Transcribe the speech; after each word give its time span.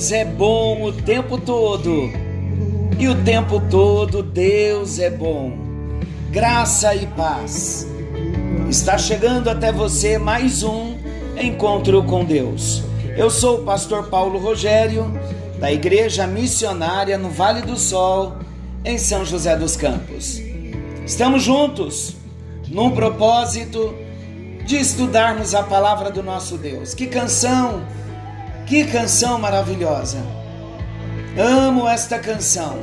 Deus 0.00 0.12
é 0.12 0.24
bom 0.24 0.84
o 0.84 0.92
tempo 0.92 1.36
todo. 1.36 2.10
E 2.98 3.06
o 3.06 3.22
tempo 3.22 3.60
todo 3.68 4.22
Deus 4.22 4.98
é 4.98 5.10
bom. 5.10 5.52
Graça 6.30 6.94
e 6.94 7.06
paz. 7.08 7.86
Está 8.70 8.96
chegando 8.96 9.50
até 9.50 9.70
você 9.70 10.16
mais 10.16 10.62
um 10.62 10.96
encontro 11.38 12.02
com 12.04 12.24
Deus. 12.24 12.82
Eu 13.14 13.28
sou 13.28 13.58
o 13.58 13.62
pastor 13.62 14.08
Paulo 14.08 14.38
Rogério, 14.38 15.04
da 15.58 15.70
Igreja 15.70 16.26
Missionária 16.26 17.18
no 17.18 17.28
Vale 17.28 17.60
do 17.60 17.76
Sol, 17.76 18.36
em 18.82 18.96
São 18.96 19.22
José 19.22 19.54
dos 19.54 19.76
Campos. 19.76 20.40
Estamos 21.04 21.42
juntos 21.42 22.16
num 22.68 22.90
propósito 22.92 23.94
de 24.64 24.76
estudarmos 24.76 25.54
a 25.54 25.62
palavra 25.62 26.10
do 26.10 26.22
nosso 26.22 26.56
Deus. 26.56 26.94
Que 26.94 27.06
canção! 27.06 27.99
Que 28.70 28.84
canção 28.84 29.36
maravilhosa! 29.36 30.24
Amo 31.36 31.88
esta 31.88 32.20
canção. 32.20 32.78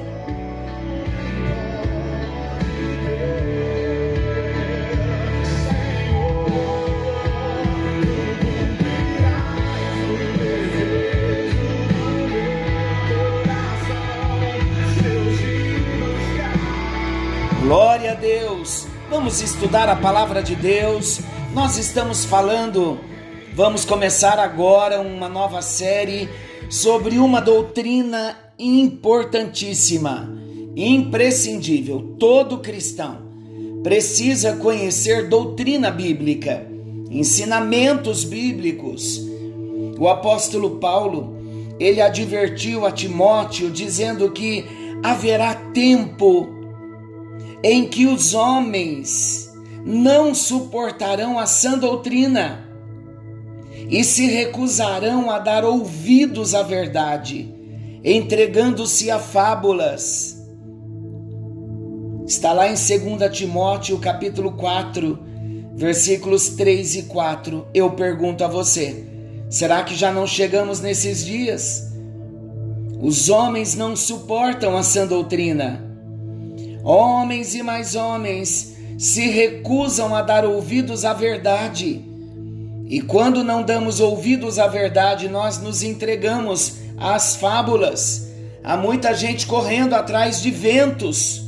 Glória 17.61 18.11
a 18.11 18.15
Deus! 18.15 18.87
Vamos 19.09 19.39
estudar 19.41 19.87
a 19.87 19.95
palavra 19.95 20.43
de 20.43 20.53
Deus. 20.53 21.21
Nós 21.53 21.77
estamos 21.77 22.25
falando, 22.25 22.99
vamos 23.57 23.83
começar 23.83 24.37
agora 24.37 25.01
uma 25.01 25.27
nova 25.27 25.63
série 25.63 26.29
sobre 26.69 27.17
uma 27.17 27.41
doutrina 27.41 28.37
importantíssima, 28.59 30.31
imprescindível. 30.75 32.15
Todo 32.19 32.59
cristão 32.59 33.17
precisa 33.81 34.57
conhecer 34.57 35.27
doutrina 35.27 35.89
bíblica, 35.89 36.67
ensinamentos 37.09 38.23
bíblicos. 38.23 39.19
O 39.97 40.07
apóstolo 40.07 40.77
Paulo, 40.77 41.35
ele 41.79 41.99
advertiu 41.99 42.85
a 42.85 42.91
Timóteo 42.91 43.71
dizendo 43.71 44.29
que 44.29 44.65
haverá 45.01 45.55
tempo 45.55 46.47
em 47.63 47.87
que 47.87 48.05
os 48.05 48.35
homens 48.35 49.51
não 49.83 50.35
suportarão 50.35 51.39
a 51.39 51.47
sã 51.47 51.75
doutrina 51.75 52.66
e 53.89 54.03
se 54.03 54.25
recusarão 54.27 55.29
a 55.29 55.39
dar 55.39 55.63
ouvidos 55.63 56.53
à 56.53 56.63
verdade, 56.63 57.53
entregando-se 58.03 59.09
a 59.09 59.19
fábulas. 59.19 60.37
Está 62.25 62.51
lá 62.51 62.67
em 62.67 62.73
2 62.73 63.31
Timóteo, 63.31 63.97
capítulo 63.99 64.51
4, 64.53 65.17
versículos 65.75 66.49
3 66.49 66.95
e 66.95 67.03
4. 67.03 67.67
Eu 67.73 67.91
pergunto 67.91 68.43
a 68.43 68.47
você: 68.47 69.05
será 69.49 69.83
que 69.83 69.95
já 69.95 70.11
não 70.11 70.27
chegamos 70.27 70.81
nesses 70.81 71.25
dias? 71.25 71.87
Os 72.99 73.29
homens 73.29 73.75
não 73.75 73.95
suportam 73.95 74.75
a 74.75 74.81
sã 74.81 75.05
doutrina 75.05 75.87
Homens 76.89 77.53
e 77.53 77.61
mais 77.61 77.95
homens 77.95 78.77
se 78.97 79.27
recusam 79.29 80.15
a 80.15 80.21
dar 80.21 80.45
ouvidos 80.45 81.03
à 81.03 81.11
verdade. 81.13 82.06
E 82.89 83.01
quando 83.01 83.43
não 83.43 83.63
damos 83.63 83.99
ouvidos 83.99 84.57
à 84.57 84.67
verdade, 84.67 85.27
nós 85.27 85.59
nos 85.59 85.83
entregamos 85.83 86.77
às 86.97 87.35
fábulas. 87.35 88.31
Há 88.63 88.77
muita 88.77 89.13
gente 89.13 89.45
correndo 89.45 89.93
atrás 89.93 90.41
de 90.41 90.49
ventos. 90.49 91.41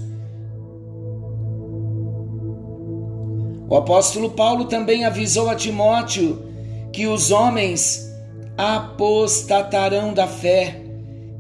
O 3.70 3.76
apóstolo 3.76 4.32
Paulo 4.32 4.66
também 4.66 5.06
avisou 5.06 5.50
a 5.50 5.56
Timóteo 5.56 6.44
que 6.92 7.08
os 7.08 7.32
homens 7.32 8.10
apostatarão 8.58 10.14
da 10.14 10.28
fé. 10.28 10.82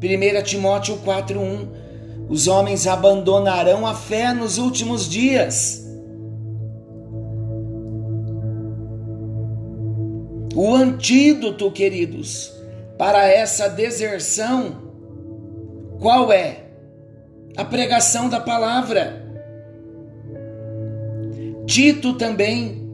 1 0.02 0.44
Timóteo 0.44 0.98
4:1 1.06 1.80
os 2.30 2.48
homens 2.48 2.86
abandonarão 2.86 3.88
a 3.88 3.96
fé 3.96 4.32
nos 4.34 4.60
últimos 4.60 5.10
dias. 5.10 5.89
O 10.62 10.76
antídoto, 10.76 11.72
queridos, 11.72 12.54
para 12.98 13.26
essa 13.26 13.70
deserção, 13.70 14.92
qual 16.02 16.34
é? 16.34 16.66
A 17.56 17.64
pregação 17.64 18.28
da 18.28 18.42
palavra. 18.42 19.26
Tito 21.66 22.16
também, 22.16 22.92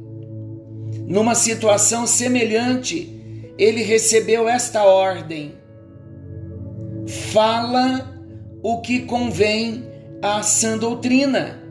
numa 1.07 1.33
situação 1.33 2.05
semelhante, 2.05 3.51
ele 3.57 3.81
recebeu 3.81 4.47
esta 4.47 4.83
ordem: 4.83 5.55
fala 7.33 8.15
o 8.61 8.79
que 8.79 9.07
convém 9.07 9.89
à 10.21 10.43
sã 10.43 10.77
doutrina. 10.77 11.63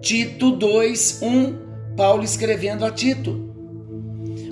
Tito 0.00 0.50
2, 0.50 1.22
1, 1.22 1.94
Paulo 1.94 2.24
escrevendo 2.24 2.84
a 2.84 2.90
Tito. 2.90 3.49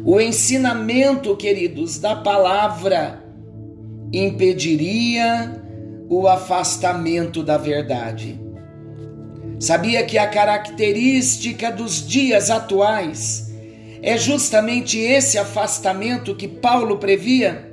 O 0.05 0.21
ensinamento, 0.21 1.37
queridos, 1.37 1.99
da 1.99 2.17
palavra 2.17 3.23
impediria 4.13 5.63
o 6.09 6.27
afastamento 6.27 7.43
da 7.43 7.59
verdade. 7.59 8.41
Sabia 9.61 10.05
que 10.05 10.17
a 10.17 10.29
característica 10.29 11.71
dos 11.71 12.07
dias 12.07 12.49
atuais 12.49 13.53
é 14.03 14.17
justamente 14.17 14.99
esse 14.99 15.37
afastamento 15.37 16.35
que 16.35 16.47
Paulo 16.47 16.99
previa? 16.99 17.69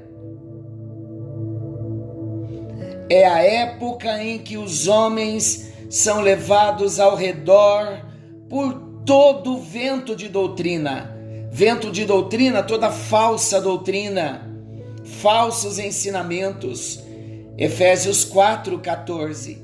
é 3.10 3.26
a 3.26 3.40
época 3.44 4.24
em 4.24 4.40
que 4.40 4.58
os 4.58 4.88
homens 4.88 5.74
são 5.90 6.22
levados 6.22 7.00
ao 7.00 7.16
redor 7.16 8.04
por 8.50 8.74
todo 9.06 9.60
vento 9.60 10.16
de 10.16 10.28
doutrina. 10.28 11.15
Vento 11.58 11.90
de 11.90 12.04
doutrina, 12.04 12.62
toda 12.62 12.92
falsa 12.92 13.62
doutrina, 13.62 14.46
falsos 15.22 15.80
ensinamentos. 15.80 17.02
Efésios 17.58 18.26
4:14. 18.26 19.58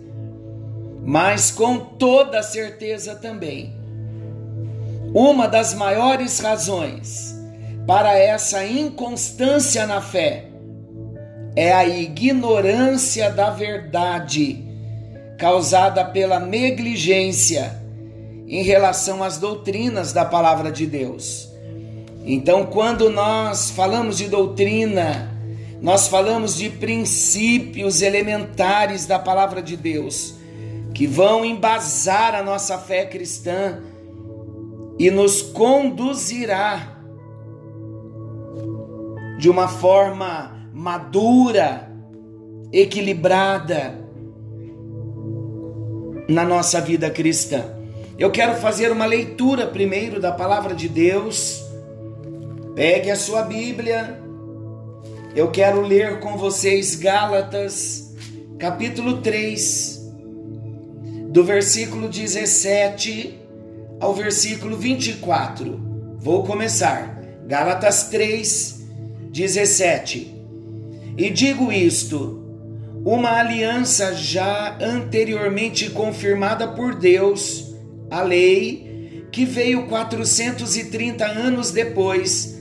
Mas 1.03 1.51
com 1.51 1.77
toda 1.79 2.41
certeza 2.41 3.15
também, 3.15 3.75
uma 5.13 5.49
das 5.49 5.73
maiores 5.73 6.39
razões 6.39 7.37
para 7.85 8.17
essa 8.17 8.65
inconstância 8.65 9.85
na 9.85 9.99
fé 9.99 10.45
é 11.57 11.73
a 11.73 11.85
ignorância 11.85 13.29
da 13.29 13.49
verdade 13.49 14.65
causada 15.37 16.05
pela 16.05 16.39
negligência 16.39 17.83
em 18.47 18.63
relação 18.63 19.21
às 19.21 19.37
doutrinas 19.37 20.13
da 20.13 20.23
palavra 20.23 20.71
de 20.71 20.85
Deus. 20.85 21.50
Então, 22.25 22.65
quando 22.65 23.09
nós 23.09 23.71
falamos 23.71 24.17
de 24.17 24.27
doutrina, 24.27 25.31
nós 25.81 26.07
falamos 26.07 26.55
de 26.55 26.69
princípios 26.69 28.01
elementares 28.01 29.05
da 29.05 29.17
palavra 29.17 29.61
de 29.61 29.75
Deus 29.75 30.35
que 30.93 31.07
vão 31.07 31.43
embasar 31.43 32.35
a 32.35 32.43
nossa 32.43 32.77
fé 32.77 33.05
cristã 33.05 33.79
e 34.99 35.09
nos 35.09 35.41
conduzirá 35.41 36.97
de 39.39 39.49
uma 39.49 39.67
forma 39.67 40.69
madura, 40.73 41.89
equilibrada 42.71 43.99
na 46.27 46.45
nossa 46.45 46.79
vida 46.79 47.09
cristã. 47.09 47.65
Eu 48.17 48.29
quero 48.29 48.55
fazer 48.55 48.91
uma 48.91 49.05
leitura 49.05 49.65
primeiro 49.65 50.19
da 50.19 50.31
palavra 50.31 50.75
de 50.75 50.87
Deus. 50.87 51.63
Pegue 52.81 53.11
a 53.11 53.15
sua 53.15 53.43
Bíblia. 53.43 54.19
Eu 55.35 55.51
quero 55.51 55.81
ler 55.81 56.19
com 56.19 56.35
vocês 56.35 56.95
Gálatas, 56.95 58.11
capítulo 58.57 59.21
3, 59.21 60.11
do 61.27 61.43
versículo 61.43 62.09
17 62.09 63.39
ao 63.99 64.15
versículo 64.15 64.75
24. 64.77 65.79
Vou 66.17 66.43
começar. 66.43 67.21
Gálatas 67.45 68.05
3, 68.09 68.83
17. 69.29 70.35
E 71.15 71.29
digo 71.29 71.71
isto: 71.71 72.43
uma 73.05 73.33
aliança 73.33 74.15
já 74.15 74.75
anteriormente 74.81 75.87
confirmada 75.91 76.67
por 76.69 76.95
Deus, 76.95 77.75
a 78.09 78.23
lei, 78.23 79.27
que 79.31 79.45
veio 79.45 79.85
430 79.85 81.23
anos 81.27 81.69
depois, 81.69 82.59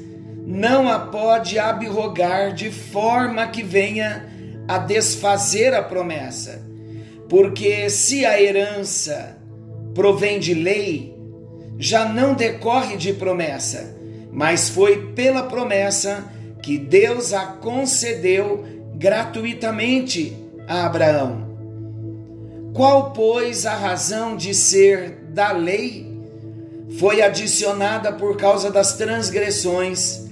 não 0.51 0.89
a 0.89 0.99
pode 0.99 1.61
abrogar 1.61 2.53
de 2.53 2.73
forma 2.73 3.47
que 3.47 3.63
venha 3.63 4.29
a 4.67 4.79
desfazer 4.79 5.73
a 5.73 5.81
promessa. 5.81 6.61
Porque 7.29 7.89
se 7.89 8.27
a 8.27 8.43
herança 8.43 9.39
provém 9.95 10.41
de 10.41 10.53
lei, 10.53 11.17
já 11.79 12.05
não 12.05 12.35
decorre 12.35 12.97
de 12.97 13.13
promessa, 13.13 13.97
mas 14.33 14.69
foi 14.69 15.13
pela 15.13 15.45
promessa 15.45 16.25
que 16.61 16.77
Deus 16.77 17.33
a 17.33 17.47
concedeu 17.47 18.65
gratuitamente 18.97 20.37
a 20.67 20.85
Abraão. 20.85 21.49
Qual, 22.75 23.13
pois, 23.13 23.67
a 23.67 23.75
razão 23.75 24.37
de 24.37 24.53
ser 24.53 25.11
da 25.29 25.53
lei? 25.53 26.11
Foi 26.99 27.23
adicionada 27.23 28.13
por 28.13 28.37
causa 28.37 28.69
das 28.69 28.95
transgressões, 28.95 30.29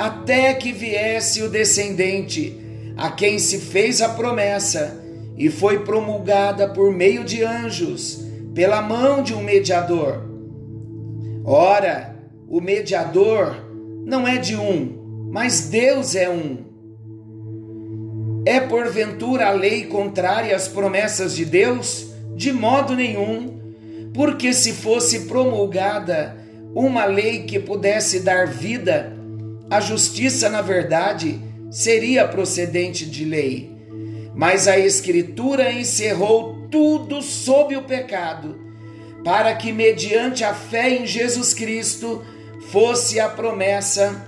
até 0.00 0.54
que 0.54 0.72
viesse 0.72 1.42
o 1.42 1.50
descendente, 1.50 2.58
a 2.96 3.10
quem 3.10 3.38
se 3.38 3.58
fez 3.58 4.00
a 4.00 4.08
promessa, 4.08 4.98
e 5.36 5.50
foi 5.50 5.80
promulgada 5.80 6.70
por 6.70 6.90
meio 6.90 7.22
de 7.22 7.44
anjos, 7.44 8.24
pela 8.54 8.80
mão 8.80 9.22
de 9.22 9.34
um 9.34 9.42
mediador. 9.42 10.22
Ora, 11.44 12.16
o 12.48 12.62
mediador 12.62 13.56
não 14.06 14.26
é 14.26 14.38
de 14.38 14.56
um, 14.56 15.28
mas 15.30 15.68
Deus 15.68 16.14
é 16.14 16.30
um. 16.30 16.64
É 18.46 18.58
porventura 18.58 19.48
a 19.48 19.52
lei 19.52 19.84
contrária 19.84 20.56
às 20.56 20.66
promessas 20.66 21.36
de 21.36 21.44
Deus? 21.44 22.06
De 22.34 22.54
modo 22.54 22.96
nenhum, 22.96 23.60
porque 24.14 24.54
se 24.54 24.72
fosse 24.72 25.26
promulgada 25.26 26.38
uma 26.74 27.04
lei 27.04 27.42
que 27.42 27.60
pudesse 27.60 28.20
dar 28.20 28.46
vida, 28.46 29.19
a 29.70 29.80
justiça, 29.80 30.48
na 30.48 30.60
verdade, 30.60 31.40
seria 31.70 32.26
procedente 32.26 33.06
de 33.06 33.24
lei. 33.24 33.70
Mas 34.34 34.66
a 34.66 34.76
Escritura 34.76 35.72
encerrou 35.72 36.66
tudo 36.68 37.22
sob 37.22 37.76
o 37.76 37.82
pecado, 37.82 38.58
para 39.22 39.54
que, 39.54 39.72
mediante 39.72 40.42
a 40.42 40.52
fé 40.52 40.90
em 40.90 41.06
Jesus 41.06 41.54
Cristo, 41.54 42.24
fosse 42.72 43.20
a 43.20 43.28
promessa 43.28 44.26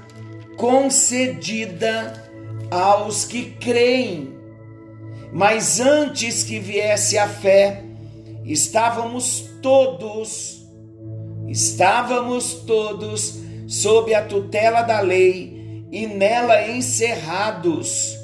concedida 0.56 2.30
aos 2.70 3.24
que 3.24 3.50
creem. 3.60 4.34
Mas 5.32 5.80
antes 5.80 6.44
que 6.44 6.60
viesse 6.60 7.18
a 7.18 7.26
fé, 7.26 7.82
estávamos 8.44 9.50
todos, 9.60 10.64
estávamos 11.48 12.54
todos 12.66 13.42
sob 13.72 14.14
a 14.14 14.20
tutela 14.20 14.82
da 14.82 15.00
lei 15.00 15.86
e 15.90 16.06
nela 16.06 16.68
encerrados 16.68 18.18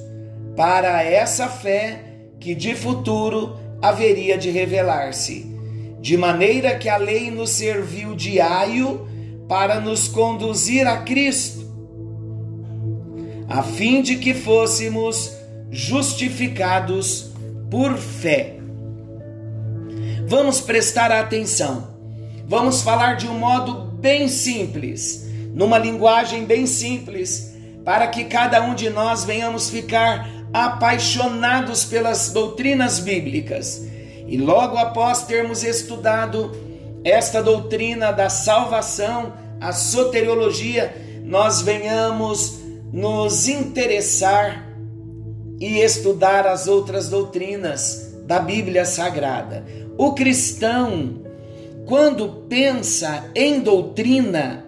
para 0.54 1.02
essa 1.02 1.48
fé 1.48 2.02
que 2.38 2.54
de 2.54 2.74
futuro 2.74 3.56
haveria 3.80 4.36
de 4.36 4.50
revelar-se. 4.50 5.46
De 6.02 6.18
maneira 6.18 6.76
que 6.76 6.86
a 6.86 6.98
lei 6.98 7.30
nos 7.30 7.48
serviu 7.48 8.14
de 8.14 8.38
aio 8.38 9.08
para 9.48 9.80
nos 9.80 10.06
conduzir 10.06 10.86
a 10.86 10.98
Cristo 10.98 11.66
a 13.48 13.62
fim 13.62 14.02
de 14.02 14.16
que 14.16 14.34
fôssemos 14.34 15.32
justificados 15.70 17.30
por 17.70 17.96
fé. 17.96 18.58
Vamos 20.26 20.60
prestar 20.60 21.10
atenção. 21.10 21.96
Vamos 22.46 22.82
falar 22.82 23.16
de 23.16 23.26
um 23.26 23.38
modo 23.38 23.86
bem 23.98 24.28
simples, 24.28 25.27
numa 25.58 25.76
linguagem 25.76 26.44
bem 26.44 26.66
simples, 26.66 27.52
para 27.84 28.06
que 28.06 28.24
cada 28.24 28.62
um 28.62 28.76
de 28.76 28.88
nós 28.88 29.24
venhamos 29.24 29.68
ficar 29.68 30.30
apaixonados 30.52 31.84
pelas 31.84 32.30
doutrinas 32.30 33.00
bíblicas. 33.00 33.84
E 34.28 34.36
logo 34.36 34.78
após 34.78 35.24
termos 35.24 35.64
estudado 35.64 36.52
esta 37.02 37.42
doutrina 37.42 38.12
da 38.12 38.30
salvação, 38.30 39.32
a 39.60 39.72
soteriologia, 39.72 40.94
nós 41.24 41.60
venhamos 41.60 42.60
nos 42.92 43.48
interessar 43.48 44.64
e 45.58 45.80
estudar 45.80 46.46
as 46.46 46.68
outras 46.68 47.08
doutrinas 47.08 48.14
da 48.26 48.38
Bíblia 48.38 48.84
Sagrada. 48.84 49.66
O 49.96 50.12
cristão, 50.12 51.20
quando 51.84 52.44
pensa 52.48 53.24
em 53.34 53.58
doutrina, 53.58 54.67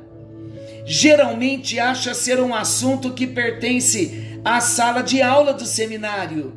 geralmente 0.84 1.78
acha 1.78 2.14
ser 2.14 2.40
um 2.40 2.54
assunto 2.54 3.12
que 3.12 3.26
pertence 3.26 4.40
à 4.44 4.60
sala 4.60 5.02
de 5.02 5.22
aula 5.22 5.52
do 5.52 5.66
seminário 5.66 6.54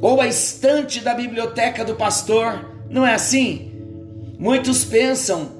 ou 0.00 0.20
à 0.20 0.26
estante 0.26 1.00
da 1.00 1.14
biblioteca 1.14 1.84
do 1.84 1.94
pastor. 1.94 2.72
Não 2.90 3.06
é 3.06 3.14
assim? 3.14 3.72
Muitos 4.38 4.84
pensam: 4.84 5.50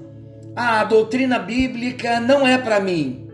ah, 0.55 0.81
a 0.81 0.85
doutrina 0.85 1.39
bíblica 1.39 2.21
não 2.21 2.47
é 2.47 2.59
para 2.59 2.81
mim 2.81 3.25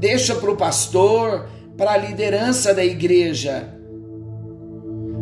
deixa 0.00 0.34
para 0.34 0.50
o 0.50 0.56
pastor, 0.56 1.46
para 1.76 1.92
a 1.92 1.96
liderança 1.96 2.72
da 2.72 2.82
igreja. 2.82 3.68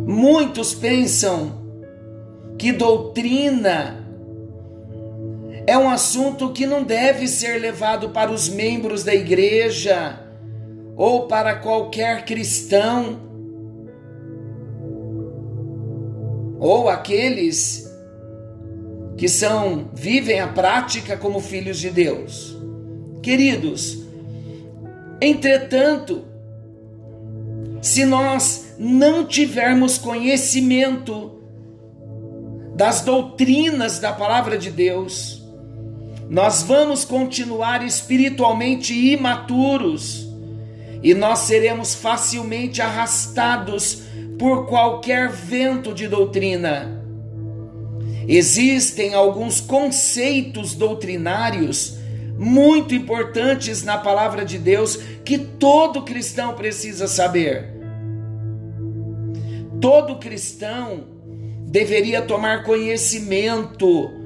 Muitos 0.07 0.73
pensam 0.73 1.59
que 2.57 2.71
doutrina 2.71 4.08
é 5.69 5.77
um 5.77 5.89
assunto 5.89 6.51
que 6.51 6.65
não 6.65 6.83
deve 6.83 7.27
ser 7.27 7.59
levado 7.59 8.09
para 8.09 8.31
os 8.31 8.49
membros 8.49 9.03
da 9.03 9.13
igreja 9.13 10.19
ou 10.95 11.27
para 11.27 11.55
qualquer 11.55 12.25
cristão 12.25 13.19
ou 16.59 16.89
aqueles 16.89 17.87
que 19.17 19.27
são 19.27 19.91
vivem 19.93 20.39
a 20.39 20.47
prática 20.47 21.15
como 21.15 21.39
filhos 21.39 21.77
de 21.77 21.89
Deus. 21.89 22.57
Queridos, 23.21 24.09
Entretanto, 25.21 26.23
se 27.81 28.05
nós 28.05 28.73
não 28.77 29.25
tivermos 29.25 29.97
conhecimento 29.97 31.41
das 32.75 33.01
doutrinas 33.01 33.99
da 33.99 34.13
palavra 34.13 34.57
de 34.57 34.71
Deus, 34.71 35.38
nós 36.29 36.61
vamos 36.61 37.03
continuar 37.03 37.83
espiritualmente 37.83 38.93
imaturos 38.93 40.27
e 41.01 41.15
nós 41.15 41.39
seremos 41.39 41.95
facilmente 41.95 42.83
arrastados 42.83 44.03
por 44.37 44.67
qualquer 44.67 45.29
vento 45.29 45.91
de 45.91 46.07
doutrina. 46.07 47.03
Existem 48.27 49.15
alguns 49.15 49.59
conceitos 49.59 50.75
doutrinários 50.75 51.97
muito 52.37 52.93
importantes 52.93 53.83
na 53.83 53.97
palavra 53.97 54.45
de 54.45 54.59
Deus 54.59 54.97
que 55.25 55.39
todo 55.39 56.03
cristão 56.03 56.53
precisa 56.53 57.07
saber. 57.07 57.73
Todo 59.81 60.19
cristão 60.19 61.05
deveria 61.65 62.21
tomar 62.21 62.63
conhecimento 62.63 64.18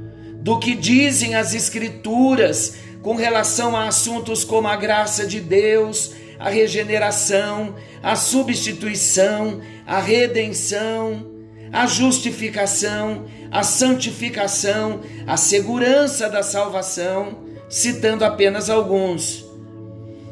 do 0.44 0.60
que 0.60 0.76
dizem 0.76 1.36
as 1.36 1.54
Escrituras 1.54 2.76
com 3.02 3.16
relação 3.16 3.78
a 3.78 3.88
assuntos 3.88 4.44
como 4.44 4.68
a 4.68 4.76
graça 4.76 5.26
de 5.26 5.40
Deus, 5.40 6.12
a 6.38 6.50
regeneração, 6.50 7.76
a 8.04 8.18
substituição, 8.18 9.62
a 9.88 10.02
redenção, 10.02 11.26
a 11.72 11.88
justificação, 11.88 13.24
a 13.50 13.64
santificação, 13.64 15.00
a 15.26 15.38
segurança 15.38 16.30
da 16.30 16.44
salvação 16.44 17.38
citando 17.70 18.26
apenas 18.26 18.70
alguns. 18.70 19.46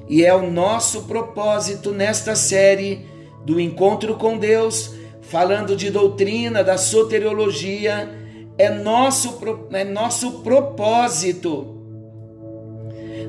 E 0.10 0.26
é 0.26 0.36
o 0.36 0.52
nosso 0.52 1.04
propósito 1.04 1.92
nesta 1.92 2.36
série 2.36 3.06
do 3.46 3.62
encontro 3.62 4.16
com 4.16 4.38
Deus, 4.38 4.94
falando 5.22 5.74
de 5.74 5.90
doutrina, 5.90 6.66
da 6.66 6.78
soteriologia, 6.78 8.21
é 8.58 8.70
nosso, 8.70 9.40
é 9.72 9.84
nosso 9.84 10.42
propósito. 10.42 11.78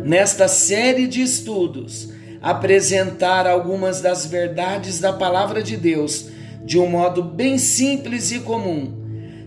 Nesta 0.05 0.49
série 0.49 1.07
de 1.07 1.23
estudos 1.23 2.11
apresentar 2.41 3.47
algumas 3.47 4.01
das 4.01 4.27
verdades 4.27 4.99
da 4.99 5.13
palavra 5.13 5.63
de 5.63 5.77
Deus 5.77 6.29
de 6.65 6.79
um 6.79 6.89
modo 6.89 7.23
bem 7.23 7.59
simples 7.59 8.31
e 8.31 8.41
comum, 8.41 8.93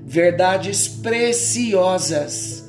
verdades 0.05 0.88
preciosas 0.88 2.65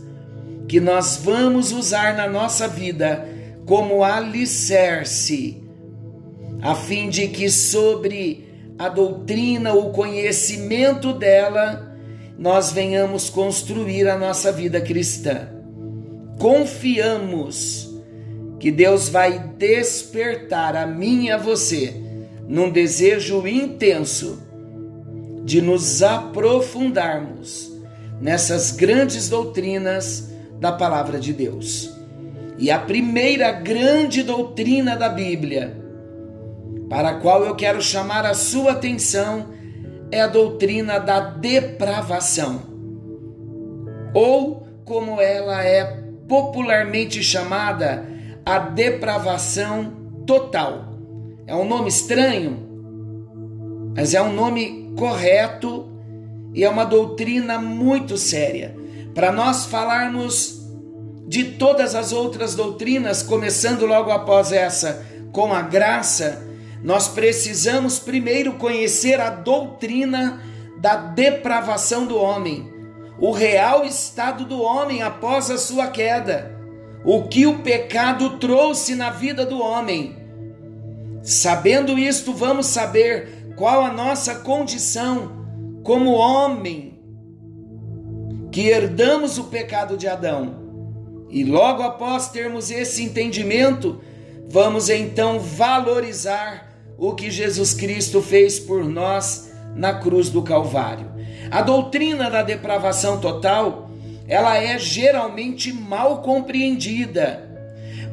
que 0.69 0.81
nós 0.81 1.17
vamos 1.23 1.73
usar 1.73 2.17
na 2.17 2.29
nossa 2.29 2.67
vida 2.67 3.27
como 3.65 4.03
alicerce, 4.03 5.63
a 6.63 6.75
fim 6.75 7.09
de 7.09 7.29
que 7.29 7.51
sobre 7.51 8.47
a 8.79 8.89
doutrina, 8.89 9.75
o 9.75 9.91
conhecimento 9.91 11.13
dela, 11.13 11.86
nós 12.39 12.71
venhamos 12.71 13.31
construir 13.31 14.09
a 14.09 14.19
nossa 14.19 14.53
vida 14.53 14.81
cristã. 14.81 15.49
Confiamos 16.39 17.95
que 18.59 18.71
Deus 18.71 19.09
vai 19.09 19.39
despertar 19.57 20.77
a 20.77 20.87
mim 20.87 21.27
e 21.27 21.31
a 21.31 21.39
você 21.39 21.95
num 22.49 22.71
desejo 22.71 23.47
intenso 23.47 24.43
de 25.45 25.63
nos 25.63 26.03
aprofundarmos 26.03 27.73
nessas 28.21 28.71
grandes 28.71 29.29
doutrinas 29.29 30.31
da 30.59 30.73
palavra 30.73 31.19
de 31.19 31.33
Deus. 31.33 31.93
E 32.59 32.71
a 32.71 32.79
primeira 32.79 33.53
grande 33.53 34.23
doutrina 34.23 34.97
da 34.97 35.09
Bíblia, 35.09 35.77
para 36.89 37.11
a 37.11 37.21
qual 37.21 37.45
eu 37.45 37.55
quero 37.55 37.83
chamar 37.83 38.25
a 38.25 38.33
sua 38.33 38.73
atenção, 38.73 39.49
é 40.11 40.21
a 40.21 40.27
doutrina 40.27 40.99
da 40.99 41.21
depravação, 41.21 42.63
ou 44.15 44.67
como 44.85 45.21
ela 45.21 45.65
é 45.65 45.85
popularmente 46.29 47.23
chamada, 47.23 48.07
a 48.45 48.59
depravação 48.59 49.93
total. 50.27 50.97
É 51.47 51.55
um 51.55 51.67
nome 51.67 51.89
estranho, 51.89 52.59
mas 53.97 54.15
é 54.15 54.23
um 54.23 54.33
nome 54.33 54.93
correto 54.97 55.89
e 56.55 56.65
é 56.65 56.69
uma 56.69 56.85
doutrina 56.85 57.59
muito 57.59 58.17
séria. 58.17 58.75
Para 59.15 59.33
nós 59.33 59.67
falarmos 59.67 60.65
de 61.27 61.45
todas 61.45 61.95
as 61.95 62.13
outras 62.13 62.55
doutrinas, 62.55 63.23
começando 63.23 63.85
logo 63.87 64.11
após 64.11 64.53
essa, 64.53 65.05
com 65.33 65.53
a 65.53 65.63
graça, 65.63 66.46
nós 66.87 67.09
precisamos 67.09 67.99
primeiro 67.99 68.53
conhecer 68.53 69.21
a 69.21 69.29
doutrina 69.29 70.41
da 70.79 70.95
depravação 70.95 72.07
do 72.07 72.17
homem, 72.17 72.73
o 73.19 73.33
real 73.33 73.85
estado 73.85 74.45
do 74.45 74.63
homem 74.63 75.03
após 75.03 75.51
a 75.51 75.59
sua 75.59 75.89
queda, 75.89 76.57
o 77.05 77.25
que 77.25 77.45
o 77.45 77.59
pecado 77.59 78.39
trouxe 78.39 78.95
na 78.95 79.11
vida 79.11 79.45
do 79.45 79.61
homem. 79.61 80.17
Sabendo 81.25 81.99
isto, 81.99 82.33
vamos 82.33 82.67
saber 82.67 83.53
qual 83.57 83.85
a 83.85 83.93
nossa 83.93 84.37
condição 84.37 85.45
como 85.83 86.13
homem 86.13 87.01
que 88.53 88.69
herdamos 88.69 89.39
o 89.39 89.45
pecado 89.45 89.97
de 89.97 90.07
Adão. 90.07 91.27
E 91.31 91.43
logo 91.43 91.83
após 91.83 92.29
termos 92.29 92.71
esse 92.71 93.03
entendimento, 93.03 94.01
vamos 94.49 94.89
então 94.89 95.41
valorizar 95.41 96.66
o 96.99 97.15
que 97.15 97.31
Jesus 97.31 97.75
Cristo 97.75 98.23
fez 98.23 98.59
por 98.59 98.85
nós 98.85 99.53
na 99.75 99.95
cruz 99.95 100.31
do 100.31 100.43
Calvário. 100.43 101.11
A 101.51 101.63
doutrina 101.63 102.31
da 102.31 102.43
depravação 102.43 103.21
total, 103.21 103.91
ela 104.27 104.57
é 104.57 104.79
geralmente 104.79 105.73
mal 105.73 106.23
compreendida, 106.23 107.49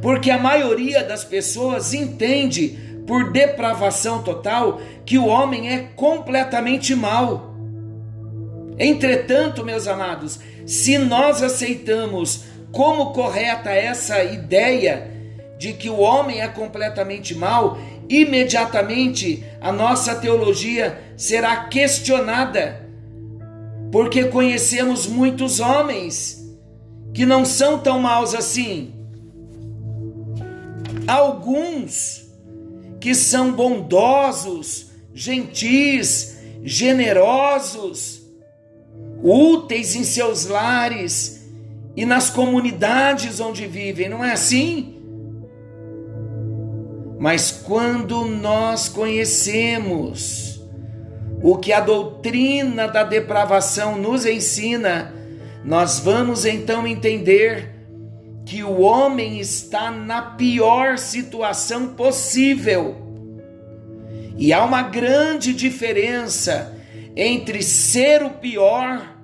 porque 0.01 0.29
a 0.29 0.37
maioria 0.37 1.03
das 1.03 1.23
pessoas 1.23 1.93
entende 1.93 2.77
por 3.07 3.31
depravação 3.31 4.21
total 4.21 4.79
que 5.05 5.17
o 5.17 5.27
homem 5.27 5.69
é 5.69 5.79
completamente 5.95 6.95
mal. 6.95 7.53
Entretanto, 8.77 9.63
meus 9.63 9.87
amados, 9.87 10.39
se 10.65 10.97
nós 10.97 11.41
aceitamos 11.41 12.45
como 12.71 13.13
correta 13.13 13.69
essa 13.71 14.23
ideia 14.23 15.11
de 15.57 15.73
que 15.73 15.89
o 15.89 15.99
homem 15.99 16.41
é 16.41 16.47
completamente 16.47 17.35
mal, 17.35 17.77
imediatamente 18.21 19.43
a 19.59 19.71
nossa 19.71 20.15
teologia 20.15 21.01
será 21.17 21.65
questionada, 21.65 22.87
porque 23.91 24.25
conhecemos 24.25 25.07
muitos 25.07 25.59
homens 25.59 26.43
que 27.13 27.25
não 27.25 27.45
são 27.45 27.79
tão 27.79 27.99
maus 27.99 28.35
assim. 28.35 28.93
Alguns 31.07 32.31
que 32.99 33.13
são 33.13 33.51
bondosos, 33.51 34.91
gentis, 35.13 36.37
generosos, 36.63 38.21
úteis 39.21 39.95
em 39.95 40.03
seus 40.03 40.45
lares 40.45 41.49
e 41.95 42.05
nas 42.05 42.29
comunidades 42.29 43.39
onde 43.39 43.67
vivem, 43.67 44.09
não 44.09 44.23
é 44.23 44.31
assim? 44.31 44.92
Mas 47.23 47.51
quando 47.51 48.25
nós 48.25 48.89
conhecemos 48.89 50.61
o 51.41 51.55
que 51.55 51.71
a 51.71 51.79
doutrina 51.79 52.85
da 52.85 53.05
depravação 53.05 53.97
nos 53.97 54.25
ensina, 54.25 55.13
nós 55.63 55.99
vamos 55.99 56.43
então 56.43 56.85
entender 56.85 57.87
que 58.45 58.61
o 58.61 58.81
homem 58.81 59.39
está 59.39 59.89
na 59.89 60.21
pior 60.21 60.97
situação 60.97 61.93
possível. 61.93 62.97
E 64.37 64.51
há 64.51 64.61
uma 64.61 64.81
grande 64.81 65.53
diferença 65.53 66.77
entre 67.15 67.63
ser 67.63 68.21
o 68.21 68.31
pior 68.31 69.15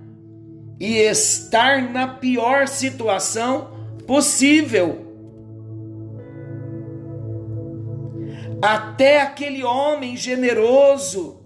e 0.80 1.00
estar 1.00 1.82
na 1.82 2.08
pior 2.08 2.66
situação 2.66 3.72
possível. 4.08 5.09
Até 8.62 9.22
aquele 9.22 9.64
homem 9.64 10.18
generoso, 10.18 11.40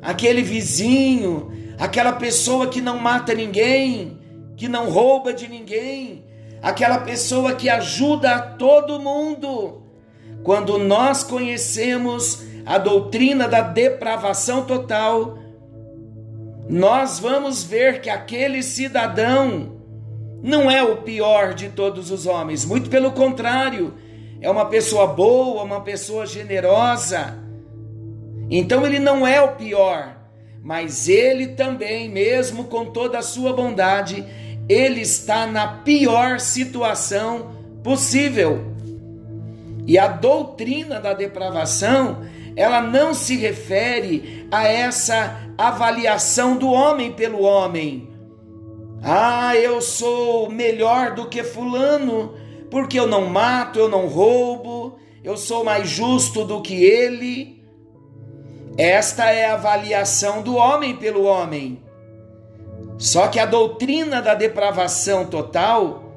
aquele 0.00 0.42
vizinho, 0.42 1.50
aquela 1.78 2.12
pessoa 2.12 2.68
que 2.68 2.80
não 2.80 2.98
mata 2.98 3.34
ninguém, 3.34 4.18
que 4.56 4.68
não 4.68 4.88
rouba 4.88 5.32
de 5.32 5.48
ninguém, 5.48 6.24
aquela 6.62 6.98
pessoa 6.98 7.54
que 7.54 7.68
ajuda 7.68 8.34
a 8.34 8.40
todo 8.40 9.00
mundo. 9.00 9.82
Quando 10.42 10.78
nós 10.78 11.22
conhecemos 11.22 12.42
a 12.64 12.78
doutrina 12.78 13.48
da 13.48 13.60
depravação 13.60 14.64
total, 14.64 15.38
nós 16.68 17.18
vamos 17.18 17.62
ver 17.62 18.00
que 18.00 18.08
aquele 18.08 18.62
cidadão 18.62 19.80
não 20.42 20.70
é 20.70 20.82
o 20.82 20.98
pior 20.98 21.54
de 21.54 21.68
todos 21.68 22.10
os 22.10 22.26
homens, 22.26 22.64
muito 22.64 22.88
pelo 22.88 23.12
contrário, 23.12 23.94
é 24.42 24.50
uma 24.50 24.66
pessoa 24.66 25.06
boa, 25.06 25.62
uma 25.62 25.80
pessoa 25.80 26.26
generosa. 26.26 27.38
Então 28.50 28.84
ele 28.84 28.98
não 28.98 29.24
é 29.24 29.40
o 29.40 29.52
pior, 29.52 30.16
mas 30.60 31.08
ele 31.08 31.48
também, 31.48 32.08
mesmo 32.08 32.64
com 32.64 32.86
toda 32.86 33.20
a 33.20 33.22
sua 33.22 33.52
bondade, 33.52 34.26
ele 34.68 35.00
está 35.00 35.46
na 35.46 35.68
pior 35.68 36.40
situação 36.40 37.52
possível. 37.84 38.72
E 39.86 39.96
a 39.96 40.08
doutrina 40.08 41.00
da 41.00 41.14
depravação, 41.14 42.22
ela 42.56 42.80
não 42.80 43.14
se 43.14 43.36
refere 43.36 44.48
a 44.50 44.66
essa 44.66 45.40
avaliação 45.56 46.56
do 46.56 46.70
homem 46.70 47.12
pelo 47.12 47.42
homem. 47.42 48.08
Ah, 49.02 49.56
eu 49.56 49.80
sou 49.80 50.50
melhor 50.50 51.14
do 51.14 51.26
que 51.26 51.42
Fulano, 51.42 52.34
porque 52.72 52.98
eu 52.98 53.06
não 53.06 53.26
mato, 53.26 53.78
eu 53.78 53.86
não 53.86 54.06
roubo, 54.06 54.96
eu 55.22 55.36
sou 55.36 55.62
mais 55.62 55.90
justo 55.90 56.42
do 56.42 56.62
que 56.62 56.82
ele. 56.82 57.62
Esta 58.78 59.30
é 59.30 59.44
a 59.44 59.52
avaliação 59.52 60.40
do 60.40 60.56
homem 60.56 60.96
pelo 60.96 61.24
homem. 61.24 61.82
Só 62.96 63.28
que 63.28 63.38
a 63.38 63.44
doutrina 63.44 64.22
da 64.22 64.34
depravação 64.34 65.26
total, 65.26 66.14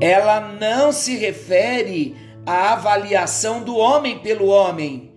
ela 0.00 0.38
não 0.38 0.92
se 0.92 1.16
refere 1.16 2.14
à 2.46 2.74
avaliação 2.74 3.64
do 3.64 3.76
homem 3.76 4.20
pelo 4.20 4.46
homem, 4.46 5.12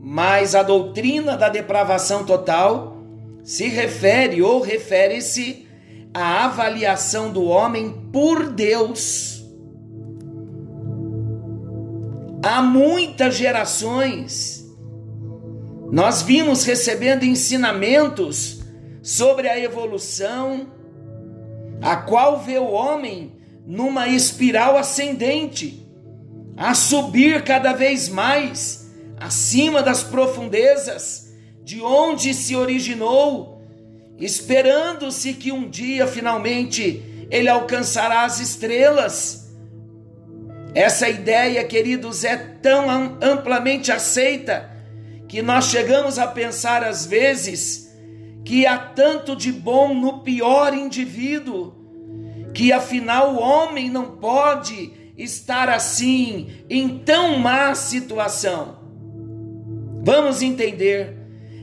mas 0.00 0.54
a 0.54 0.62
doutrina 0.62 1.36
da 1.36 1.50
depravação 1.50 2.24
total 2.24 2.96
se 3.44 3.68
refere 3.68 4.40
ou 4.40 4.62
refere-se 4.62 5.67
a 6.12 6.46
avaliação 6.46 7.32
do 7.32 7.44
homem 7.44 8.08
por 8.12 8.50
Deus. 8.50 9.44
Há 12.42 12.62
muitas 12.62 13.34
gerações 13.34 14.58
nós 15.90 16.20
vimos 16.20 16.64
recebendo 16.64 17.24
ensinamentos 17.24 18.60
sobre 19.02 19.48
a 19.48 19.58
evolução, 19.58 20.70
a 21.80 21.96
qual 21.96 22.40
vê 22.40 22.58
o 22.58 22.70
homem 22.70 23.32
numa 23.66 24.06
espiral 24.06 24.76
ascendente, 24.76 25.86
a 26.56 26.74
subir 26.74 27.42
cada 27.42 27.72
vez 27.72 28.08
mais 28.08 28.90
acima 29.16 29.82
das 29.82 30.02
profundezas 30.02 31.32
de 31.64 31.80
onde 31.80 32.34
se 32.34 32.54
originou 32.54 33.57
esperando-se 34.18 35.34
que 35.34 35.52
um 35.52 35.68
dia 35.68 36.06
finalmente 36.06 37.26
ele 37.30 37.48
alcançará 37.48 38.24
as 38.24 38.40
estrelas. 38.40 39.54
Essa 40.74 41.08
ideia, 41.08 41.64
queridos, 41.64 42.24
é 42.24 42.36
tão 42.36 42.88
amplamente 43.22 43.92
aceita 43.92 44.70
que 45.28 45.42
nós 45.42 45.66
chegamos 45.66 46.18
a 46.18 46.26
pensar 46.26 46.82
às 46.82 47.06
vezes 47.06 47.88
que 48.44 48.66
há 48.66 48.78
tanto 48.78 49.36
de 49.36 49.52
bom 49.52 49.94
no 49.94 50.20
pior 50.20 50.72
indivíduo, 50.72 51.74
que 52.54 52.72
afinal 52.72 53.34
o 53.34 53.40
homem 53.40 53.90
não 53.90 54.16
pode 54.16 54.92
estar 55.16 55.68
assim, 55.68 56.48
em 56.70 56.98
tão 57.00 57.38
má 57.38 57.74
situação? 57.74 58.78
Vamos 60.02 60.40
entender 60.40 61.17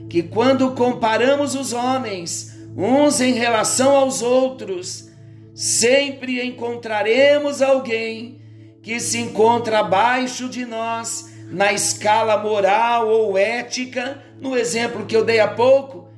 que 0.09 0.23
quando 0.23 0.71
comparamos 0.71 1.55
os 1.55 1.73
homens 1.73 2.55
uns 2.77 3.21
em 3.21 3.33
relação 3.33 3.95
aos 3.95 4.21
outros, 4.21 5.09
sempre 5.53 6.45
encontraremos 6.45 7.61
alguém 7.61 8.41
que 8.83 8.99
se 8.99 9.17
encontra 9.17 9.79
abaixo 9.79 10.49
de 10.49 10.65
nós 10.65 11.33
na 11.49 11.71
escala 11.71 12.37
moral 12.37 13.07
ou 13.07 13.37
ética, 13.37 14.21
no 14.39 14.57
exemplo 14.57 15.05
que 15.05 15.15
eu 15.15 15.23
dei 15.23 15.39
há 15.39 15.47
pouco, 15.47 16.09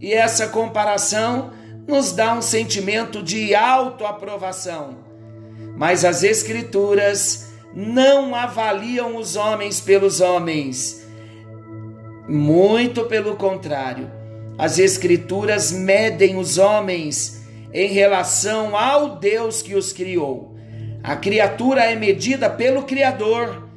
e 0.00 0.12
essa 0.12 0.48
comparação 0.48 1.52
nos 1.86 2.12
dá 2.12 2.34
um 2.34 2.42
sentimento 2.42 3.22
de 3.22 3.54
autoaprovação. 3.54 4.98
Mas 5.76 6.04
as 6.04 6.22
Escrituras 6.22 7.52
não 7.74 8.34
avaliam 8.34 9.16
os 9.16 9.36
homens 9.36 9.80
pelos 9.80 10.20
homens, 10.20 11.03
muito 12.28 13.04
pelo 13.04 13.36
contrário. 13.36 14.10
As 14.56 14.78
Escrituras 14.78 15.72
medem 15.72 16.36
os 16.36 16.58
homens 16.58 17.44
em 17.72 17.88
relação 17.88 18.76
ao 18.76 19.16
Deus 19.16 19.60
que 19.62 19.74
os 19.74 19.92
criou. 19.92 20.54
A 21.02 21.16
criatura 21.16 21.82
é 21.82 21.96
medida 21.96 22.48
pelo 22.48 22.84
Criador, 22.84 23.68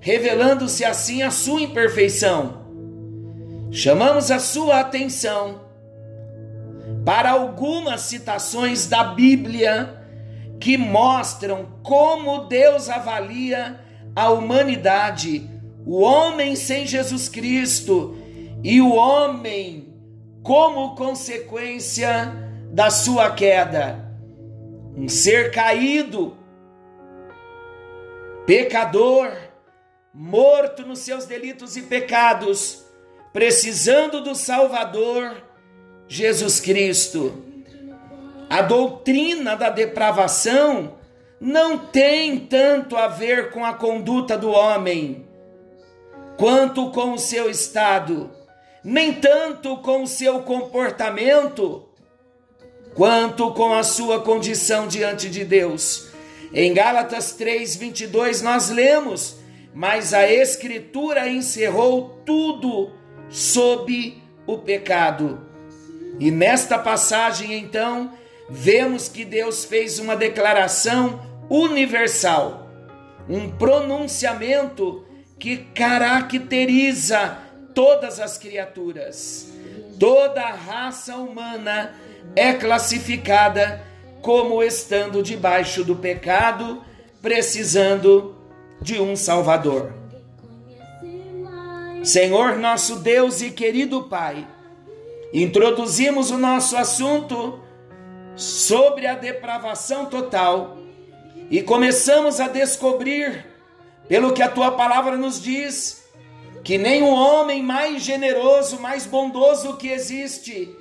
revelando-se 0.00 0.84
assim 0.84 1.22
a 1.22 1.30
sua 1.30 1.62
imperfeição. 1.62 2.64
Chamamos 3.70 4.30
a 4.30 4.38
sua 4.38 4.80
atenção 4.80 5.62
para 7.04 7.30
algumas 7.30 8.02
citações 8.02 8.86
da 8.86 9.04
Bíblia 9.04 10.00
que 10.60 10.76
mostram 10.76 11.68
como 11.82 12.46
Deus 12.46 12.88
avalia 12.88 13.80
a 14.14 14.30
humanidade, 14.30 15.50
o 15.86 16.00
homem 16.00 16.56
sem 16.56 16.86
Jesus 16.86 17.28
Cristo 17.28 18.16
e 18.62 18.80
o 18.80 18.94
homem 18.94 19.94
como 20.42 20.94
consequência 20.94 22.32
da 22.70 22.90
sua 22.90 23.30
queda. 23.30 24.04
Um 24.96 25.08
ser 25.08 25.50
caído, 25.50 26.36
pecador, 28.46 29.30
morto 30.12 30.86
nos 30.86 31.00
seus 31.00 31.26
delitos 31.26 31.76
e 31.76 31.82
pecados, 31.82 32.84
precisando 33.32 34.20
do 34.20 34.34
Salvador, 34.34 35.42
Jesus 36.06 36.60
Cristo. 36.60 37.42
A 38.48 38.62
doutrina 38.62 39.56
da 39.56 39.70
depravação 39.70 40.94
não 41.40 41.76
tem 41.76 42.38
tanto 42.38 42.96
a 42.96 43.08
ver 43.08 43.50
com 43.50 43.64
a 43.64 43.74
conduta 43.74 44.38
do 44.38 44.50
homem, 44.50 45.23
quanto 46.36 46.90
com 46.90 47.12
o 47.12 47.18
seu 47.18 47.48
estado, 47.48 48.30
nem 48.82 49.12
tanto 49.12 49.76
com 49.78 50.02
o 50.02 50.06
seu 50.06 50.40
comportamento, 50.42 51.88
quanto 52.94 53.52
com 53.52 53.72
a 53.72 53.82
sua 53.82 54.20
condição 54.20 54.86
diante 54.86 55.28
de 55.28 55.44
Deus. 55.44 56.08
Em 56.52 56.72
Gálatas 56.72 57.32
3:22 57.32 58.42
nós 58.42 58.70
lemos: 58.70 59.36
"Mas 59.74 60.14
a 60.14 60.30
escritura 60.30 61.28
encerrou 61.28 62.20
tudo 62.24 62.92
sob 63.28 64.22
o 64.46 64.58
pecado". 64.58 65.40
E 66.20 66.30
nesta 66.30 66.78
passagem 66.78 67.54
então, 67.54 68.12
vemos 68.48 69.08
que 69.08 69.24
Deus 69.24 69.64
fez 69.64 69.98
uma 69.98 70.14
declaração 70.14 71.20
universal, 71.50 72.68
um 73.28 73.50
pronunciamento 73.50 75.03
que 75.38 75.58
caracteriza 75.74 77.38
todas 77.74 78.20
as 78.20 78.38
criaturas. 78.38 79.52
Toda 79.98 80.42
a 80.42 80.52
raça 80.52 81.16
humana 81.16 81.94
é 82.34 82.52
classificada 82.54 83.84
como 84.22 84.62
estando 84.62 85.22
debaixo 85.22 85.84
do 85.84 85.96
pecado, 85.96 86.82
precisando 87.20 88.36
de 88.80 89.00
um 89.00 89.14
Salvador. 89.14 89.92
Senhor 92.02 92.56
nosso 92.56 92.96
Deus 92.96 93.40
e 93.40 93.50
querido 93.50 94.04
Pai, 94.04 94.46
introduzimos 95.32 96.30
o 96.30 96.38
nosso 96.38 96.76
assunto 96.76 97.60
sobre 98.36 99.06
a 99.06 99.14
depravação 99.14 100.06
total 100.06 100.78
e 101.50 101.62
começamos 101.62 102.40
a 102.40 102.48
descobrir, 102.48 103.46
pelo 104.08 104.32
que 104.32 104.42
a 104.42 104.48
tua 104.48 104.72
palavra 104.72 105.16
nos 105.16 105.40
diz, 105.40 106.04
que 106.62 106.78
nem 106.78 107.02
o 107.02 107.08
homem 107.08 107.62
mais 107.62 108.02
generoso, 108.02 108.80
mais 108.80 109.06
bondoso 109.06 109.76
que 109.76 109.88
existe, 109.88 110.74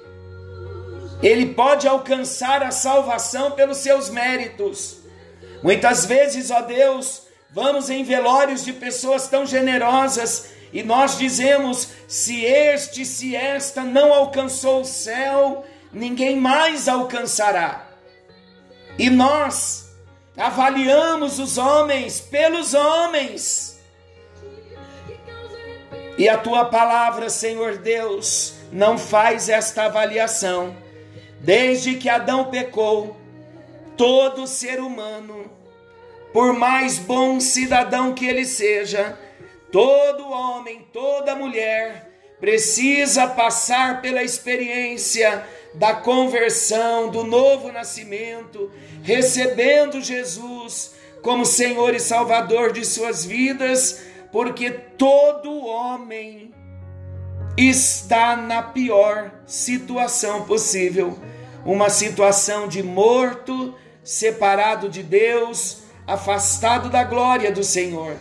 ele 1.22 1.48
pode 1.48 1.88
alcançar 1.88 2.62
a 2.64 2.72
salvação 2.72 3.52
pelos 3.52 3.78
seus 3.78 4.10
méritos. 4.10 4.98
Muitas 5.62 6.06
vezes, 6.06 6.52
ó 6.52 6.62
Deus, 6.62 7.24
vamos 7.52 7.90
em 7.90 8.04
velórios 8.04 8.64
de 8.64 8.74
pessoas 8.74 9.28
tão 9.28 9.46
generosas 9.46 10.50
e 10.74 10.84
nós 10.84 11.18
dizemos: 11.18 11.90
se 12.08 12.44
este, 12.44 13.06
se 13.06 13.36
esta 13.36 13.84
não 13.84 14.14
alcançou 14.14 14.82
o 14.82 14.86
céu, 14.86 15.64
ninguém 15.94 16.36
mais 16.36 16.88
alcançará. 16.88 17.88
E 18.98 19.10
nós 19.10 19.83
avaliamos 20.38 21.40
os 21.40 21.58
homens 21.58 22.20
pelos 22.20 22.74
homens. 22.74 23.80
E 26.18 26.30
a 26.30 26.38
tua 26.38 26.66
palavra, 26.66 27.30
Senhor 27.30 27.78
Deus, 27.78 28.54
não 28.72 28.98
faz 28.98 29.50
esta 29.50 29.86
avaliação. 29.86 30.76
Desde 31.40 31.96
que 31.96 32.08
Adão 32.08 32.46
pecou, 32.46 33.18
todo 33.98 34.48
ser 34.48 34.80
humano, 34.80 35.52
por 36.32 36.54
mais 36.54 36.98
bom 36.98 37.40
cidadão 37.40 38.14
que 38.14 38.26
ele 38.26 38.46
seja, 38.46 39.18
todo 39.72 40.30
homem, 40.30 40.88
toda 40.94 41.36
mulher, 41.36 42.10
precisa 42.40 43.28
passar 43.28 44.02
pela 44.02 44.24
experiência 44.24 45.46
da 45.74 45.94
conversão, 45.94 47.10
do 47.10 47.24
novo 47.24 47.72
nascimento, 47.72 48.72
recebendo 49.02 50.02
Jesus 50.02 50.94
como 51.22 51.46
Senhor 51.46 51.96
e 51.96 52.00
Salvador 52.00 52.72
de 52.72 52.86
suas 52.86 53.26
vidas, 53.26 54.02
porque 54.32 54.70
todo 54.72 55.66
homem 55.66 56.54
está 57.58 58.36
na 58.36 58.62
pior 58.62 59.32
situação 59.46 60.44
possível 60.44 61.18
uma 61.66 61.90
situação 61.90 62.68
de 62.68 62.84
morto, 62.84 63.74
separado 64.04 64.90
de 64.90 65.02
Deus, 65.02 65.84
afastado 66.06 66.90
da 66.90 67.04
glória 67.04 67.52
do 67.52 67.64
Senhor. 67.64 68.18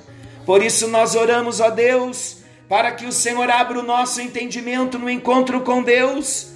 Por 0.46 0.62
isso 0.62 0.86
nós 0.88 1.14
oramos, 1.14 1.60
ó 1.60 1.70
Deus, 1.70 2.38
para 2.68 2.92
que 2.92 3.04
o 3.04 3.12
Senhor 3.12 3.50
abra 3.50 3.78
o 3.78 3.82
nosso 3.82 4.20
entendimento 4.20 4.98
no 4.98 5.10
encontro 5.10 5.60
com 5.62 5.82
Deus, 5.82 6.51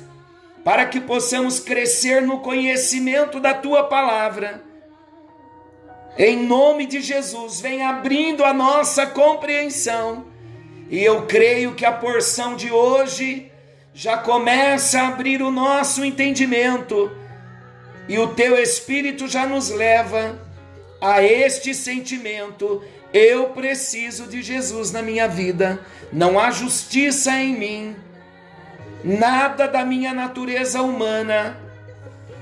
para 0.67 0.85
que 0.85 1.01
possamos 1.01 1.61
crescer 1.61 2.23
no 2.23 2.41
conhecimento 2.41 3.39
da 3.39 3.55
tua 3.55 3.85
palavra. 3.85 4.65
Em 6.19 6.45
nome 6.45 6.87
de 6.87 7.01
Jesus, 7.01 7.61
vem 7.61 7.85
abrindo 7.85 8.45
a 8.45 8.53
nossa 8.53 9.07
compreensão. 9.07 10.27
E 10.91 11.05
eu 11.05 11.25
creio 11.25 11.77
que 11.77 11.85
a 11.85 11.93
porção 11.93 12.57
de 12.57 12.73
hoje 12.73 13.49
já 13.95 14.19
começa 14.19 15.03
a 15.03 15.07
abrir 15.07 15.41
o 15.41 15.53
nosso 15.53 16.05
entendimento 16.05 17.13
e 18.09 18.19
o 18.19 18.35
teu 18.35 18.61
espírito 18.61 19.29
já 19.29 19.47
nos 19.47 19.71
leva 19.71 20.37
a 21.01 21.23
este 21.23 21.77
sentimento: 21.77 22.83
eu 23.13 23.51
preciso 23.51 24.27
de 24.27 24.43
Jesus 24.43 24.91
na 24.91 25.01
minha 25.01 25.29
vida, 25.29 25.79
não 26.13 26.41
há 26.41 26.51
justiça 26.51 27.41
em 27.41 27.57
mim, 27.57 27.97
nada 29.07 29.69
da 29.69 29.85
minha 29.85 30.13
natureza 30.13 30.83
humana 30.83 31.57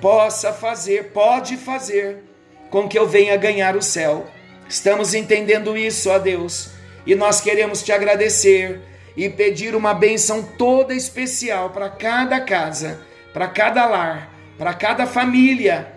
possa 0.00 0.50
fazer, 0.50 1.10
pode 1.12 1.58
fazer 1.58 2.24
com 2.70 2.88
que 2.88 2.98
eu 2.98 3.06
venha 3.06 3.36
ganhar 3.36 3.76
o 3.76 3.82
céu. 3.82 4.26
Estamos 4.66 5.12
entendendo 5.12 5.76
isso, 5.76 6.08
ó 6.08 6.18
Deus, 6.18 6.70
e 7.04 7.14
nós 7.14 7.38
queremos 7.42 7.82
te 7.82 7.92
agradecer 7.92 8.80
e 9.14 9.28
pedir 9.28 9.76
uma 9.76 9.92
bênção 9.92 10.42
toda 10.42 10.94
especial 10.94 11.68
para 11.68 11.90
cada 11.90 12.40
casa, 12.40 12.98
para 13.34 13.46
cada 13.46 13.84
lar, 13.84 14.32
para 14.56 14.72
cada 14.72 15.06
família. 15.06 15.92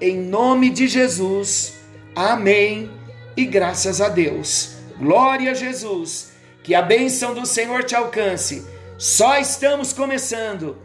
Em 0.00 0.18
nome 0.18 0.68
de 0.68 0.88
Jesus. 0.88 1.74
Amém. 2.14 2.90
E 3.36 3.44
graças 3.44 4.00
a 4.00 4.08
Deus. 4.08 4.78
Glória 4.98 5.52
a 5.52 5.54
Jesus. 5.54 6.32
Que 6.62 6.74
a 6.74 6.82
bênção 6.82 7.32
do 7.34 7.46
Senhor 7.46 7.84
te 7.84 7.94
alcance. 7.94 8.66
Só 8.98 9.38
estamos 9.38 9.92
começando. 9.92 10.76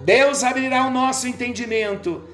Deus 0.00 0.42
abrirá 0.42 0.88
o 0.88 0.90
nosso 0.90 1.28
entendimento 1.28 2.28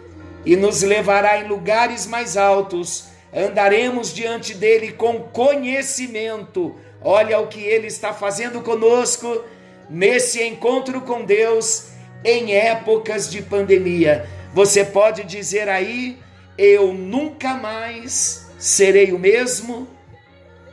e 0.46 0.56
nos 0.56 0.80
levará 0.80 1.38
em 1.38 1.46
lugares 1.46 2.06
mais 2.06 2.38
altos, 2.38 3.08
andaremos 3.30 4.14
diante 4.14 4.54
dele 4.54 4.92
com 4.92 5.20
conhecimento. 5.24 6.74
Olha 7.02 7.38
o 7.38 7.48
que 7.48 7.60
ele 7.60 7.86
está 7.86 8.14
fazendo 8.14 8.62
conosco 8.62 9.44
nesse 9.90 10.42
encontro 10.42 11.02
com 11.02 11.22
Deus 11.22 11.88
em 12.24 12.54
épocas 12.54 13.30
de 13.30 13.42
pandemia. 13.42 14.26
Você 14.54 14.86
pode 14.86 15.24
dizer 15.24 15.68
aí: 15.68 16.18
eu 16.56 16.94
nunca 16.94 17.52
mais 17.52 18.50
serei 18.58 19.12
o 19.12 19.18
mesmo? 19.18 19.86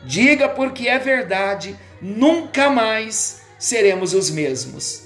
Diga 0.06 0.48
porque 0.48 0.88
é 0.88 0.98
verdade, 0.98 1.76
nunca 2.02 2.70
mais 2.70 3.46
seremos 3.58 4.14
os 4.14 4.30
mesmos. 4.30 5.04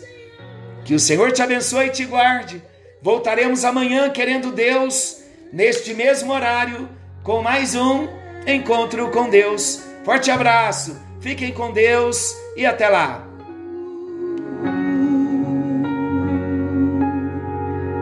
Que 0.83 0.93
o 0.93 0.99
Senhor 0.99 1.31
te 1.31 1.41
abençoe 1.41 1.87
e 1.87 1.91
te 1.91 2.05
guarde. 2.05 2.61
Voltaremos 3.01 3.63
amanhã, 3.63 4.09
querendo 4.09 4.51
Deus, 4.51 5.17
neste 5.51 5.93
mesmo 5.93 6.31
horário, 6.31 6.89
com 7.23 7.41
mais 7.41 7.75
um 7.75 8.07
encontro 8.45 9.09
com 9.11 9.29
Deus. 9.29 9.81
Forte 10.03 10.31
abraço, 10.31 10.99
fiquem 11.19 11.51
com 11.51 11.71
Deus 11.71 12.35
e 12.55 12.65
até 12.65 12.89
lá. 12.89 13.30